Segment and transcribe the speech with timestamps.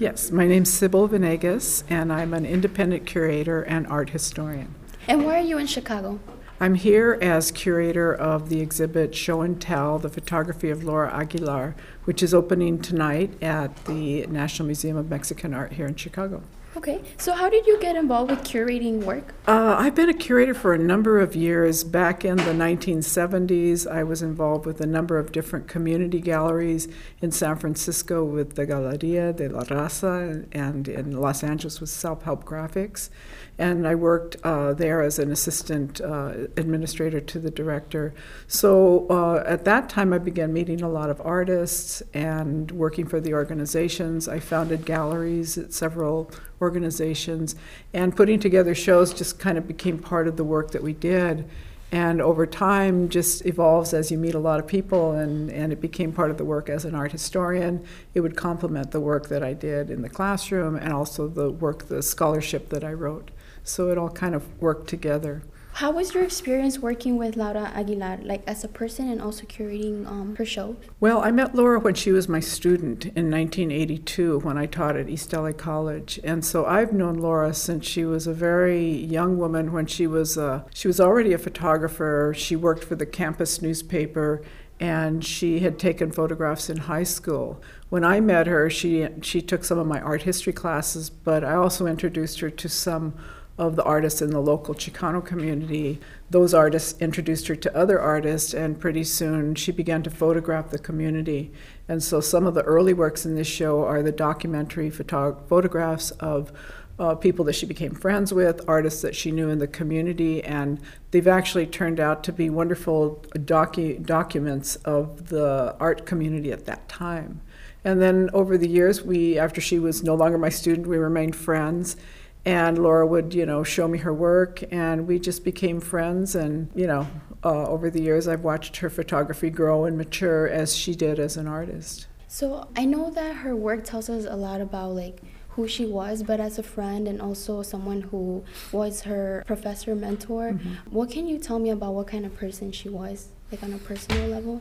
[0.00, 4.74] Yes, my name's Sybil Venegas, and I'm an independent curator and art historian.
[5.06, 6.18] And why are you in Chicago?
[6.58, 11.76] I'm here as curator of the exhibit Show and Tell The Photography of Laura Aguilar,
[12.06, 16.42] which is opening tonight at the National Museum of Mexican Art here in Chicago.
[16.76, 19.32] Okay, so how did you get involved with curating work?
[19.46, 21.84] Uh, I've been a curator for a number of years.
[21.84, 26.88] Back in the 1970s, I was involved with a number of different community galleries
[27.20, 32.24] in San Francisco with the Galeria de la Raza and in Los Angeles with Self
[32.24, 33.08] Help Graphics.
[33.56, 38.12] And I worked uh, there as an assistant uh, administrator to the director.
[38.48, 43.20] So uh, at that time, I began meeting a lot of artists and working for
[43.20, 44.26] the organizations.
[44.26, 46.32] I founded galleries at several
[46.64, 47.54] organizations,
[47.92, 51.48] and putting together shows just kind of became part of the work that we did.
[51.92, 55.80] And over time, just evolves as you meet a lot of people, and, and it
[55.80, 57.84] became part of the work as an art historian.
[58.14, 61.86] It would complement the work that I did in the classroom and also the work,
[61.86, 63.30] the scholarship that I wrote.
[63.62, 65.42] So it all kind of worked together.
[65.78, 70.06] How was your experience working with Laura Aguilar, like as a person and also curating
[70.06, 70.76] um, her show?
[71.00, 75.08] Well, I met Laura when she was my student in 1982 when I taught at
[75.08, 79.72] East LA College, and so I've known Laura since she was a very young woman.
[79.72, 82.32] When she was a, uh, she was already a photographer.
[82.36, 84.44] She worked for the campus newspaper
[84.78, 87.62] and she had taken photographs in high school.
[87.90, 91.54] When I met her, she she took some of my art history classes, but I
[91.54, 93.14] also introduced her to some
[93.56, 96.00] of the artists in the local Chicano community.
[96.28, 100.78] Those artists introduced her to other artists, and pretty soon she began to photograph the
[100.78, 101.52] community.
[101.88, 106.10] And so some of the early works in this show are the documentary photog- photographs
[106.12, 106.52] of
[106.98, 110.80] uh, people that she became friends with, artists that she knew in the community, and
[111.10, 116.88] they've actually turned out to be wonderful docu- documents of the art community at that
[116.88, 117.40] time.
[117.84, 121.36] And then over the years, we, after she was no longer my student, we remained
[121.36, 121.96] friends
[122.44, 126.34] and Laura would, you know, show me her work, and we just became friends.
[126.34, 127.06] And you know,
[127.44, 131.36] uh, over the years, I've watched her photography grow and mature as she did as
[131.36, 132.06] an artist.
[132.28, 136.22] So I know that her work tells us a lot about like who she was,
[136.22, 140.74] but as a friend and also someone who was her professor mentor, mm-hmm.
[140.90, 143.78] what can you tell me about what kind of person she was, like on a
[143.78, 144.60] personal level?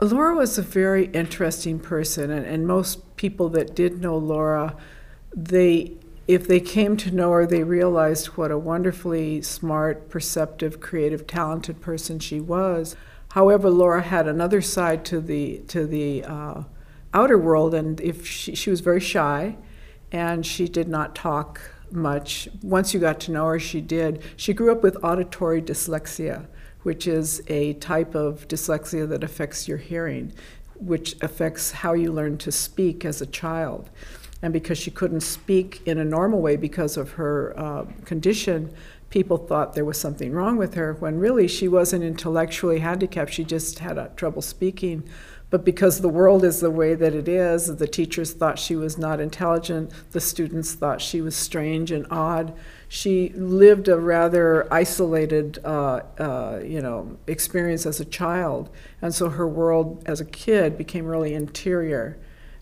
[0.00, 4.76] Laura was a very interesting person, and, and most people that did know Laura,
[5.34, 5.96] they
[6.26, 11.80] if they came to know her, they realized what a wonderfully smart, perceptive, creative, talented
[11.80, 12.96] person she was.
[13.32, 16.62] However, Laura had another side to the to the uh,
[17.12, 19.56] outer world, and if she, she was very shy,
[20.12, 22.48] and she did not talk much.
[22.62, 24.22] Once you got to know her, she did.
[24.36, 26.46] She grew up with auditory dyslexia,
[26.84, 30.32] which is a type of dyslexia that affects your hearing,
[30.76, 33.90] which affects how you learn to speak as a child
[34.44, 38.70] and because she couldn't speak in a normal way because of her uh, condition,
[39.08, 43.32] people thought there was something wrong with her when really she wasn't intellectually handicapped.
[43.32, 45.08] She just had uh, trouble speaking.
[45.48, 48.98] But because the world is the way that it is, the teachers thought she was
[48.98, 52.52] not intelligent, the students thought she was strange and odd.
[52.88, 58.68] She lived a rather isolated, uh, uh, you know, experience as a child,
[59.00, 62.18] and so her world as a kid became really interior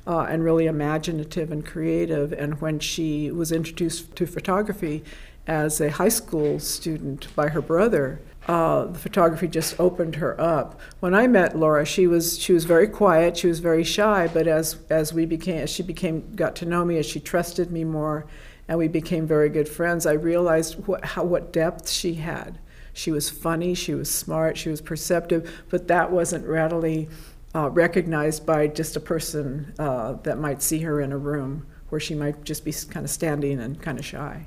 [0.07, 2.33] uh, and really imaginative and creative.
[2.33, 5.05] And when she was introduced to photography
[5.47, 10.81] as a high school student by her brother, uh, the photography just opened her up.
[11.01, 14.29] When I met Laura, she was she was very quiet, she was very shy.
[14.33, 17.71] But as as we became as she became got to know me, as she trusted
[17.71, 18.27] me more,
[18.67, 22.59] and we became very good friends, I realized what how what depth she had.
[22.93, 27.09] She was funny, she was smart, she was perceptive, but that wasn't readily
[27.55, 32.01] uh, recognized by just a person uh, that might see her in a room where
[32.01, 34.47] she might just be kind of standing and kind of shy.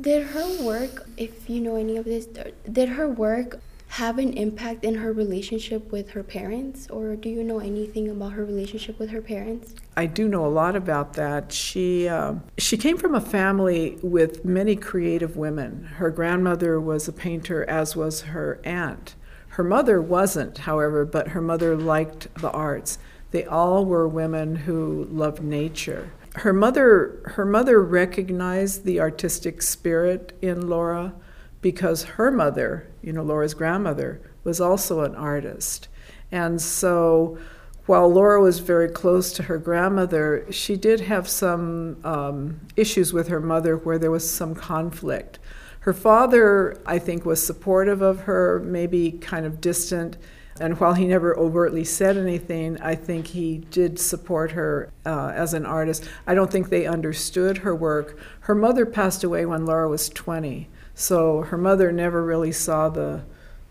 [0.00, 2.28] Did her work, if you know any of this,
[2.70, 7.42] did her work have an impact in her relationship with her parents, or do you
[7.42, 9.74] know anything about her relationship with her parents?
[9.96, 11.52] I do know a lot about that.
[11.52, 15.84] She uh, she came from a family with many creative women.
[15.96, 19.14] Her grandmother was a painter, as was her aunt.
[19.58, 22.96] Her mother wasn't, however, but her mother liked the arts.
[23.32, 26.12] They all were women who loved nature.
[26.36, 31.12] Her mother, her mother recognized the artistic spirit in Laura
[31.60, 35.88] because her mother, you know, Laura's grandmother, was also an artist.
[36.30, 37.36] And so
[37.86, 43.26] while Laura was very close to her grandmother, she did have some um, issues with
[43.26, 45.40] her mother where there was some conflict.
[45.80, 50.16] Her father, I think, was supportive of her, maybe kind of distant.
[50.60, 55.54] And while he never overtly said anything, I think he did support her uh, as
[55.54, 56.08] an artist.
[56.26, 58.18] I don't think they understood her work.
[58.40, 63.22] Her mother passed away when Laura was 20, so her mother never really saw the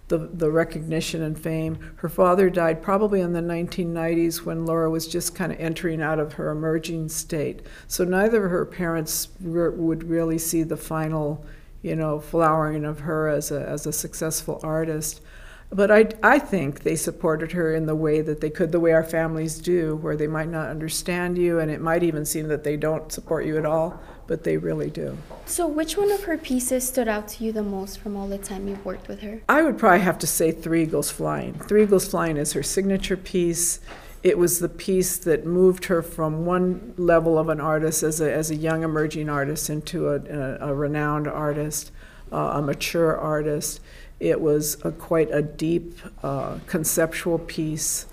[0.07, 1.93] the, the recognition and fame.
[1.97, 6.19] Her father died probably in the 1990s when Laura was just kind of entering out
[6.19, 7.65] of her emerging state.
[7.87, 11.45] So neither of her parents re- would really see the final,
[11.81, 15.21] you know, flowering of her as a, as a successful artist.
[15.69, 18.93] But I, I think they supported her in the way that they could, the way
[18.93, 22.63] our families do, where they might not understand you, and it might even seem that
[22.63, 25.17] they don't support you at all, but they really do.
[25.45, 28.37] So, which one of her pieces stood out to you the most from all the
[28.37, 29.41] time you've worked with her?
[29.49, 31.53] I would probably have to say Three Eagles Flying.
[31.53, 33.81] Three Eagles Flying is her signature piece.
[34.23, 38.31] It was the piece that moved her from one level of an artist as a,
[38.31, 41.91] as a young emerging artist into a, a, a renowned artist,
[42.31, 43.79] uh, a mature artist.
[44.19, 48.07] It was a, quite a deep uh, conceptual piece.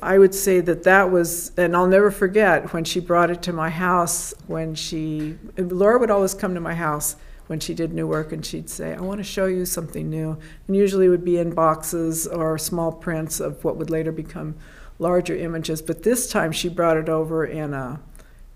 [0.00, 3.52] I would say that that was, and I'll never forget when she brought it to
[3.52, 4.34] my house.
[4.46, 7.16] When she, Laura would always come to my house
[7.46, 10.38] when she did new work and she'd say, I want to show you something new.
[10.66, 14.54] And usually it would be in boxes or small prints of what would later become
[15.02, 15.82] larger images.
[15.82, 18.00] But this time she brought it over in a,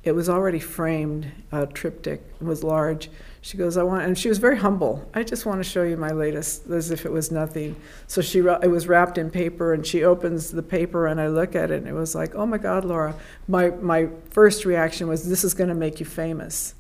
[0.03, 3.11] it was already framed, a triptych, it was large.
[3.41, 5.09] She goes, I want, and she was very humble.
[5.15, 7.77] I just want to show you my latest, as if it was nothing.
[8.09, 11.55] So she, it was wrapped in paper, and she opens the paper, and I look
[11.55, 13.15] at it, and it was like, oh my God, Laura.
[13.47, 16.75] My my first reaction was, this is going to make you famous,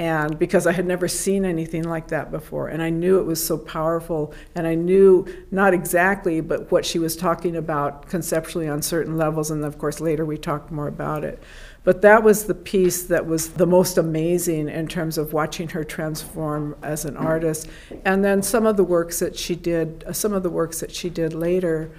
[0.00, 3.46] and because I had never seen anything like that before, and I knew it was
[3.46, 8.80] so powerful, and I knew not exactly, but what she was talking about conceptually on
[8.80, 11.42] certain levels, and of course later we talked more about it.
[11.84, 15.84] But that was the piece that was the most amazing in terms of watching her
[15.84, 17.68] transform as an artist.
[18.02, 20.94] And then some of the works that she did, uh, some of the works that
[20.94, 21.90] she did later,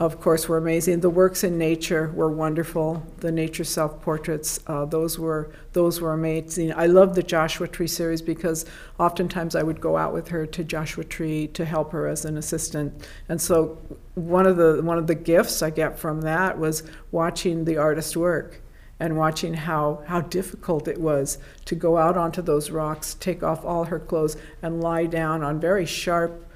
[0.00, 1.00] of course, were amazing.
[1.00, 3.06] The works in nature were wonderful.
[3.18, 6.72] The nature self-portraits, uh, those were those were amazing.
[6.74, 8.64] I love the Joshua Tree series because
[8.98, 12.38] oftentimes I would go out with her to Joshua Tree to help her as an
[12.38, 13.06] assistant.
[13.28, 13.76] And so
[14.14, 16.82] one of the one of the gifts I get from that was
[17.12, 18.62] watching the artist work
[18.98, 23.64] and watching how, how difficult it was to go out onto those rocks, take off
[23.64, 26.46] all her clothes, and lie down on very sharp,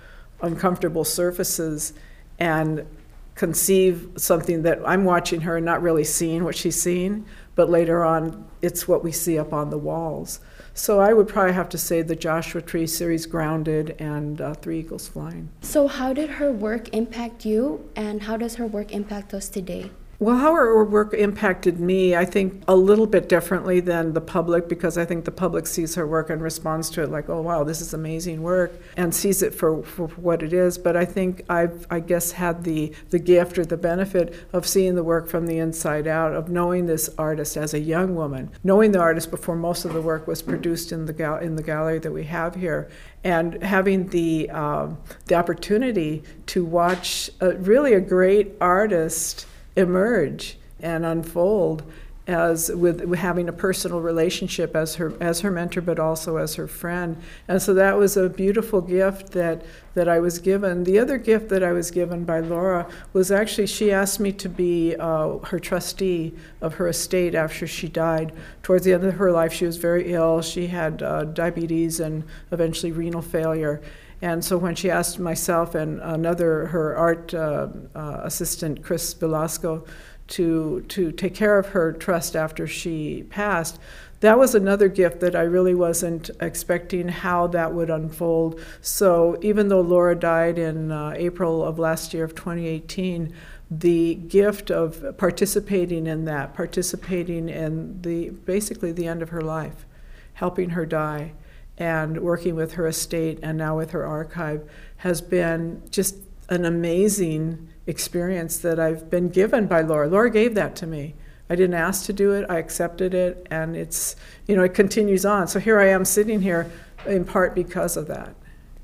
[0.43, 1.95] uncomfortable surfaces
[2.39, 2.87] and
[3.35, 8.05] conceive something that I'm watching her and not really seeing what she's seeing, but later
[8.05, 10.41] on, it's what we see up on the walls.
[10.73, 14.81] So I would probably have to say the Joshua Tree series, Grounded, and uh, Three
[14.81, 15.49] Eagles Flying.
[15.61, 19.91] So, how did her work impact you, and how does her work impact us today?
[20.21, 24.69] Well, how her work impacted me, I think, a little bit differently than the public
[24.69, 27.65] because I think the public sees her work and responds to it like, oh, wow,
[27.65, 30.79] this is amazing work, and sees it for, for what it is.
[30.79, 34.95] But I think I've, I guess, had the, the gift or the benefit of seeing
[34.95, 38.93] the work from the inside out, of knowing this artist as a young woman, knowing
[38.93, 41.99] the artist before most of the work was produced in the, gal- in the gallery
[41.99, 42.89] that we have here,
[43.25, 44.97] and having the, um,
[45.27, 49.47] the opportunity to watch a, really a great artist
[49.77, 51.83] emerge and unfold
[52.27, 56.67] as with, having a personal relationship as her as her mentor but also as her
[56.67, 57.19] friend.
[57.49, 59.63] And so that was a beautiful gift that
[59.93, 60.85] that I was given.
[60.85, 64.49] The other gift that I was given by Laura was actually she asked me to
[64.49, 68.33] be uh, her trustee of her estate after she died.
[68.63, 70.41] Towards the end of her life she was very ill.
[70.41, 73.83] She had uh, diabetes and eventually renal failure
[74.25, 79.85] and so when she asked myself and another, her art uh, uh, assistant, Chris Velasco,
[80.29, 83.79] to, to take care of her trust after she passed,
[84.21, 88.59] that was another gift that I really wasn't expecting how that would unfold.
[88.81, 93.31] So even though Laura died in uh, April of last year of 2018,
[93.71, 99.85] the gift of participating in that, participating in the basically the end of her life,
[100.33, 101.35] helping her die,
[101.79, 106.17] and working with her estate and now with her archive has been just
[106.49, 110.09] an amazing experience that I've been given by Laura.
[110.09, 111.15] Laura gave that to me.
[111.51, 114.17] I didn't ask to do it, I accepted it, and it's,
[114.47, 115.47] you know, it continues on.
[115.47, 116.71] So here I am sitting here
[117.07, 118.35] in part because of that.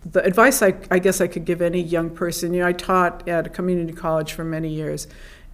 [0.05, 3.27] The advice I, I guess I could give any young person, you know, I taught
[3.29, 5.07] at a community college for many years,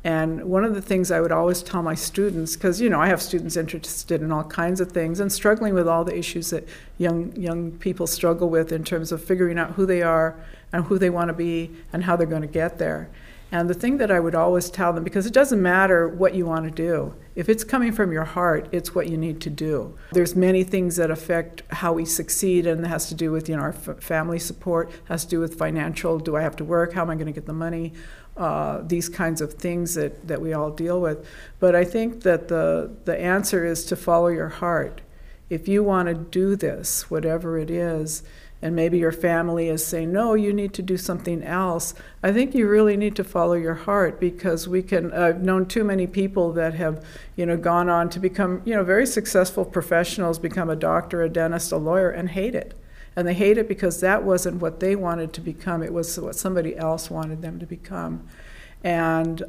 [0.07, 3.09] and one of the things I would always tell my students, because you know I
[3.09, 6.69] have students interested in all kinds of things and struggling with all the issues that
[6.97, 10.37] young young people struggle with in terms of figuring out who they are
[10.73, 13.09] and who they want to be and how they're going to get there.
[13.53, 16.45] And the thing that I would always tell them, because it doesn't matter what you
[16.47, 19.97] want to do, if it's coming from your heart, it's what you need to do.
[20.11, 23.57] There's many things that affect how we succeed, and it has to do with you
[23.57, 26.19] know our f- family support, has to do with financial.
[26.19, 26.95] Do I have to work?
[26.95, 27.93] How am I going to get the money?
[28.37, 31.27] Uh, these kinds of things that, that we all deal with.
[31.59, 35.03] But I think that the the answer is to follow your heart.
[35.49, 38.25] If you want to do this, whatever it is,
[38.67, 42.53] and maybe your family is saying, no, you need to do something else, I think
[42.53, 45.13] you really need to follow your heart because we can.
[45.13, 47.07] I've known too many people that have,
[47.37, 51.29] you know, gone on to become, you know, very successful professionals, become a doctor, a
[51.29, 52.75] dentist, a lawyer, and hate it.
[53.15, 56.35] And they hate it because that wasn't what they wanted to become, it was what
[56.35, 58.27] somebody else wanted them to become.
[58.83, 59.45] And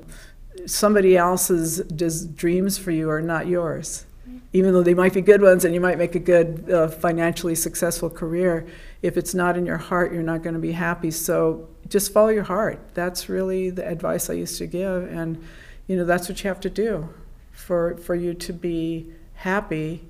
[0.67, 1.81] somebody else's
[2.27, 4.05] dreams for you are not yours
[4.53, 7.55] even though they might be good ones and you might make a good uh, financially
[7.55, 8.65] successful career,
[9.01, 11.11] if it's not in your heart, you're not going to be happy.
[11.11, 12.79] So just follow your heart.
[12.93, 15.43] That's really the advice I used to give, and
[15.87, 17.09] you know that's what you have to do
[17.51, 20.03] for for you to be happy.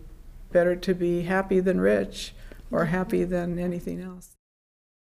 [0.51, 2.33] Better to be happy than rich,
[2.71, 4.36] or happy than anything else.